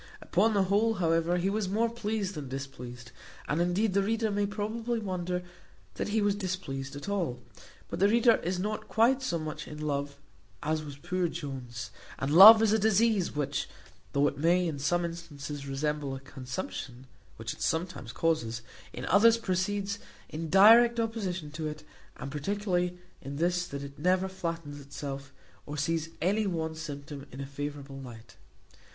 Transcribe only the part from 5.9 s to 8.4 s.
that he was displeased at all; but the reader